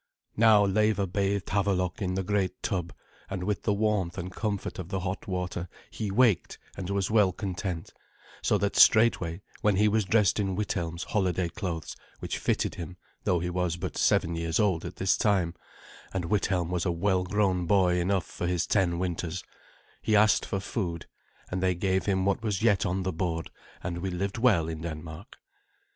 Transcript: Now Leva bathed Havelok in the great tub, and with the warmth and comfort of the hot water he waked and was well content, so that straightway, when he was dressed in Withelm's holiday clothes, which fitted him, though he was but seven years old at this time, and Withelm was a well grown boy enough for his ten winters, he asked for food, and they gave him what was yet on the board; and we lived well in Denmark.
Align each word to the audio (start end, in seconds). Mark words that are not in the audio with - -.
Now 0.35 0.65
Leva 0.65 1.05
bathed 1.05 1.49
Havelok 1.51 2.01
in 2.01 2.15
the 2.15 2.23
great 2.23 2.63
tub, 2.63 2.91
and 3.29 3.43
with 3.43 3.61
the 3.61 3.73
warmth 3.75 4.17
and 4.17 4.31
comfort 4.31 4.79
of 4.79 4.89
the 4.89 5.01
hot 5.01 5.27
water 5.27 5.69
he 5.91 6.09
waked 6.09 6.57
and 6.75 6.89
was 6.89 7.11
well 7.11 7.31
content, 7.31 7.93
so 8.41 8.57
that 8.57 8.75
straightway, 8.75 9.43
when 9.61 9.75
he 9.75 9.87
was 9.87 10.03
dressed 10.05 10.39
in 10.39 10.55
Withelm's 10.55 11.03
holiday 11.03 11.49
clothes, 11.49 11.95
which 12.17 12.39
fitted 12.39 12.73
him, 12.73 12.97
though 13.25 13.37
he 13.37 13.51
was 13.51 13.77
but 13.77 13.95
seven 13.95 14.33
years 14.35 14.59
old 14.59 14.85
at 14.85 14.95
this 14.95 15.15
time, 15.15 15.53
and 16.11 16.25
Withelm 16.25 16.71
was 16.71 16.83
a 16.83 16.91
well 16.91 17.23
grown 17.23 17.67
boy 17.67 17.99
enough 17.99 18.25
for 18.25 18.47
his 18.47 18.65
ten 18.65 18.97
winters, 18.97 19.43
he 20.01 20.15
asked 20.15 20.47
for 20.47 20.59
food, 20.59 21.05
and 21.51 21.61
they 21.61 21.75
gave 21.75 22.07
him 22.07 22.25
what 22.25 22.41
was 22.41 22.63
yet 22.63 22.87
on 22.87 23.03
the 23.03 23.13
board; 23.13 23.51
and 23.83 23.99
we 23.99 24.09
lived 24.09 24.39
well 24.39 24.67
in 24.67 24.81
Denmark. 24.81 25.37